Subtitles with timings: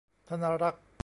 [0.29, 0.83] ธนรักษ์